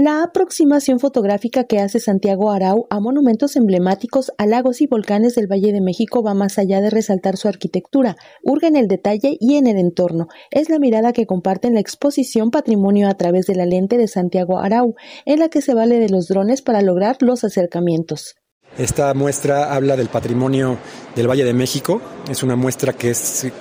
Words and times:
La 0.00 0.22
aproximación 0.22 1.00
fotográfica 1.00 1.64
que 1.64 1.80
hace 1.80 1.98
Santiago 1.98 2.52
Arau 2.52 2.86
a 2.88 3.00
monumentos 3.00 3.56
emblemáticos, 3.56 4.30
a 4.38 4.46
lagos 4.46 4.80
y 4.80 4.86
volcanes 4.86 5.34
del 5.34 5.48
Valle 5.50 5.72
de 5.72 5.80
México 5.80 6.22
va 6.22 6.34
más 6.34 6.56
allá 6.56 6.80
de 6.80 6.88
resaltar 6.88 7.36
su 7.36 7.48
arquitectura, 7.48 8.14
urge 8.44 8.68
en 8.68 8.76
el 8.76 8.86
detalle 8.86 9.36
y 9.40 9.56
en 9.56 9.66
el 9.66 9.76
entorno. 9.76 10.28
Es 10.52 10.70
la 10.70 10.78
mirada 10.78 11.12
que 11.12 11.26
comparten 11.26 11.74
la 11.74 11.80
exposición 11.80 12.52
Patrimonio 12.52 13.08
a 13.08 13.14
través 13.14 13.46
de 13.46 13.56
la 13.56 13.66
lente 13.66 13.98
de 13.98 14.06
Santiago 14.06 14.60
Arau, 14.60 14.94
en 15.26 15.40
la 15.40 15.48
que 15.48 15.62
se 15.62 15.74
vale 15.74 15.98
de 15.98 16.10
los 16.10 16.28
drones 16.28 16.62
para 16.62 16.80
lograr 16.80 17.16
los 17.18 17.42
acercamientos. 17.42 18.36
Esta 18.78 19.12
muestra 19.14 19.74
habla 19.74 19.96
del 19.96 20.10
patrimonio 20.10 20.78
del 21.16 21.28
Valle 21.28 21.44
de 21.44 21.54
México. 21.54 22.00
Es 22.30 22.44
una 22.44 22.54
muestra 22.54 22.92
que, 22.92 23.12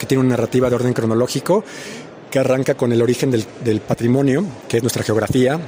tiene 0.05 0.21
una 0.21 0.35
narrativa 0.35 0.69
de 0.69 0.75
orden 0.75 0.93
cronológico 0.93 1.63
que 2.29 2.37
arranca 2.37 2.75
con 2.75 2.93
el 2.93 3.01
origen 3.01 3.31
del 3.31 3.79
patrimonio, 3.79 4.45
que 4.67 4.77
es 4.77 4.83
nuestra 4.83 5.01
geografía, 5.01 5.59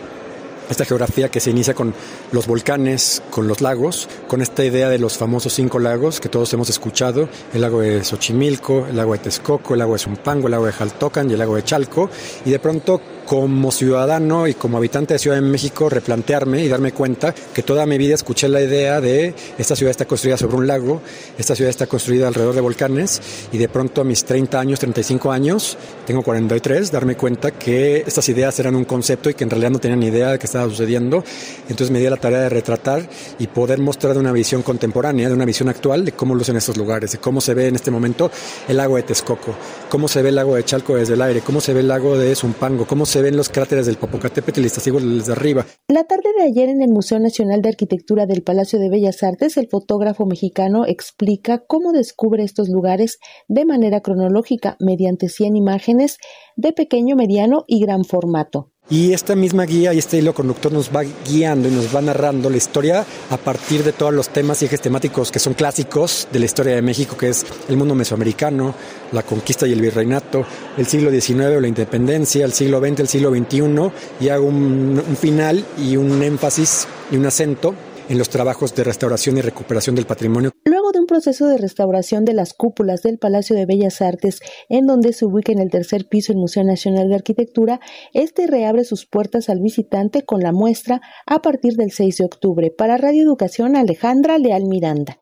esta 0.69 0.85
geografía 0.85 1.29
que 1.29 1.39
se 1.39 1.49
inicia 1.49 1.73
con 1.73 1.93
los 2.31 2.47
volcanes, 2.47 3.21
con 3.29 3.47
los 3.47 3.61
lagos, 3.61 4.07
con 4.27 4.41
esta 4.41 4.63
idea 4.63 4.89
de 4.89 4.99
los 4.99 5.17
famosos 5.17 5.53
cinco 5.53 5.79
lagos 5.79 6.19
que 6.19 6.29
todos 6.29 6.53
hemos 6.53 6.69
escuchado, 6.69 7.29
el 7.53 7.61
lago 7.61 7.81
de 7.81 8.03
Xochimilco, 8.03 8.87
el 8.87 8.97
lago 8.97 9.13
de 9.13 9.19
Texcoco, 9.19 9.73
el 9.73 9.79
lago 9.79 9.93
de 9.93 9.99
Zumpango, 9.99 10.47
el 10.47 10.51
lago 10.51 10.65
de 10.65 10.71
Jaltocan 10.71 11.29
y 11.29 11.33
el 11.33 11.39
lago 11.39 11.55
de 11.55 11.63
Chalco, 11.63 12.09
y 12.45 12.51
de 12.51 12.59
pronto 12.59 13.01
como 13.29 13.71
ciudadano 13.71 14.47
y 14.47 14.55
como 14.55 14.77
habitante 14.77 15.13
de 15.13 15.19
Ciudad 15.19 15.37
de 15.37 15.43
México 15.43 15.87
replantearme 15.87 16.63
y 16.63 16.67
darme 16.67 16.93
cuenta 16.93 17.31
que 17.53 17.61
toda 17.61 17.85
mi 17.85 17.99
vida 17.99 18.15
escuché 18.15 18.49
la 18.49 18.59
idea 18.59 18.99
de 19.01 19.35
esta 19.55 19.75
ciudad 19.75 19.91
está 19.91 20.05
construida 20.05 20.35
sobre 20.35 20.55
un 20.55 20.65
lago, 20.65 20.99
esta 21.37 21.53
ciudad 21.55 21.69
está 21.69 21.85
construida 21.85 22.27
alrededor 22.27 22.55
de 22.55 22.61
volcanes 22.61 23.21
y 23.51 23.59
de 23.59 23.69
pronto 23.69 24.01
a 24.01 24.03
mis 24.03 24.25
30 24.25 24.59
años, 24.59 24.79
35 24.79 25.31
años, 25.31 25.77
tengo 26.07 26.23
43, 26.23 26.91
darme 26.91 27.15
cuenta 27.17 27.51
que 27.51 27.97
estas 27.97 28.27
ideas 28.29 28.57
eran 28.57 28.73
un 28.73 28.85
concepto 28.85 29.29
y 29.29 29.35
que 29.35 29.43
en 29.43 29.51
realidad 29.51 29.69
no 29.69 29.79
tenían 29.79 29.99
ni 29.99 30.07
idea 30.07 30.31
de 30.31 30.39
qué 30.39 30.47
estaba 30.47 30.67
sucediendo. 30.67 31.23
Entonces 31.69 31.91
me 31.91 31.99
di 31.99 32.09
la 32.09 32.17
tarea 32.17 32.39
de 32.39 32.49
retratar 32.49 33.07
y 33.37 33.45
poder 33.45 33.77
mostrar 33.77 34.17
una 34.17 34.31
visión 34.31 34.63
contemporánea, 34.63 35.27
de 35.27 35.35
una 35.35 35.45
visión 35.45 35.69
actual 35.69 36.03
de 36.03 36.13
cómo 36.13 36.33
lucen 36.33 36.55
estos 36.55 36.77
lugares, 36.77 37.11
de 37.11 37.19
cómo 37.19 37.41
se 37.41 37.53
ve 37.53 37.67
en 37.67 37.75
este 37.75 37.91
momento 37.91 38.31
el 38.67 38.77
lago 38.77 38.95
de 38.95 39.03
Texcoco, 39.03 39.53
cómo 39.87 40.07
se 40.07 40.23
ve 40.23 40.29
el 40.29 40.35
lago 40.35 40.55
de 40.55 40.65
Chalco 40.65 40.95
desde 40.95 41.13
el 41.13 41.21
aire, 41.21 41.41
cómo 41.41 41.61
se 41.61 41.73
ve 41.73 41.81
el 41.81 41.87
lago 41.89 42.17
de 42.17 42.35
Zumpango, 42.35 42.87
cómo 42.87 43.05
se 43.05 43.18
ven 43.21 43.37
los 43.37 43.49
cráteres 43.49 43.85
del 43.85 43.97
Popocatépetl 43.97 44.59
y 44.59 44.63
desde 44.63 45.31
arriba. 45.31 45.65
La 45.87 46.03
tarde 46.03 46.29
de 46.37 46.43
ayer 46.43 46.69
en 46.69 46.81
el 46.81 46.89
Museo 46.89 47.19
Nacional 47.19 47.61
de 47.61 47.69
Arquitectura 47.69 48.25
del 48.25 48.43
Palacio 48.43 48.79
de 48.79 48.89
Bellas 48.89 49.23
Artes, 49.23 49.57
el 49.57 49.67
fotógrafo 49.67 50.25
mexicano 50.25 50.85
explica 50.85 51.59
cómo 51.59 51.91
descubre 51.91 52.43
estos 52.43 52.69
lugares 52.69 53.19
de 53.47 53.65
manera 53.65 54.01
cronológica 54.01 54.77
mediante 54.79 55.29
100 55.29 55.55
imágenes 55.55 56.17
de 56.55 56.73
pequeño, 56.73 57.15
mediano 57.15 57.63
y 57.67 57.79
gran 57.79 58.03
formato. 58.03 58.71
Y 58.91 59.13
esta 59.13 59.35
misma 59.35 59.65
guía 59.65 59.93
y 59.93 59.99
este 59.99 60.17
hilo 60.17 60.33
conductor 60.33 60.71
nos 60.71 60.89
va 60.89 61.03
guiando 61.03 61.67
y 61.67 61.71
nos 61.71 61.95
va 61.95 62.01
narrando 62.01 62.49
la 62.49 62.57
historia 62.57 63.05
a 63.29 63.37
partir 63.37 63.83
de 63.83 63.91
todos 63.91 64.11
los 64.11 64.29
temas 64.29 64.61
y 64.61 64.65
ejes 64.65 64.81
temáticos 64.81 65.31
que 65.31 65.37
son 65.37 65.53
clásicos 65.53 66.27
de 66.31 66.39
la 66.39 66.45
historia 66.45 66.73
de 66.73 66.81
México, 66.81 67.15
que 67.15 67.29
es 67.29 67.45
el 67.67 67.77
mundo 67.77 67.93
mesoamericano, 67.93 68.73
la 69.11 69.21
conquista 69.21 69.67
y 69.67 69.73
el 69.73 69.81
virreinato, 69.81 70.43
el 70.75 70.87
siglo 70.87 71.11
XIX 71.11 71.57
o 71.57 71.61
la 71.61 71.67
independencia, 71.67 72.43
el 72.43 72.53
siglo 72.53 72.79
XX, 72.79 73.01
el 73.01 73.07
siglo 73.07 73.29
XXI, 73.29 73.91
y 74.21 74.29
hago 74.29 74.47
un, 74.47 75.03
un 75.07 75.17
final 75.17 75.63
y 75.77 75.95
un 75.95 76.23
énfasis 76.23 76.87
y 77.11 77.17
un 77.17 77.27
acento 77.27 77.75
en 78.09 78.17
los 78.17 78.29
trabajos 78.29 78.73
de 78.73 78.83
restauración 78.83 79.37
y 79.37 79.41
recuperación 79.41 79.95
del 79.95 80.07
patrimonio. 80.07 80.51
De 80.91 80.99
un 80.99 81.05
proceso 81.05 81.45
de 81.45 81.59
restauración 81.59 82.25
de 82.25 82.33
las 82.33 82.53
cúpulas 82.53 83.03
del 83.03 83.19
Palacio 83.19 83.55
de 83.55 83.67
Bellas 83.67 84.01
Artes, 84.01 84.39
en 84.69 84.87
donde 84.87 85.13
se 85.13 85.25
ubica 85.25 85.51
en 85.51 85.59
el 85.59 85.69
tercer 85.69 86.07
piso 86.07 86.31
el 86.31 86.39
Museo 86.39 86.63
Nacional 86.63 87.09
de 87.09 87.15
Arquitectura, 87.15 87.79
este 88.13 88.47
reabre 88.47 88.83
sus 88.83 89.05
puertas 89.05 89.49
al 89.49 89.59
visitante 89.59 90.23
con 90.23 90.39
la 90.41 90.51
muestra 90.51 91.01
a 91.27 91.43
partir 91.43 91.73
del 91.73 91.91
6 91.91 92.17
de 92.17 92.25
octubre. 92.25 92.71
Para 92.71 92.97
Radio 92.97 93.21
Educación, 93.21 93.75
Alejandra 93.75 94.39
Leal 94.39 94.65
Miranda. 94.65 95.17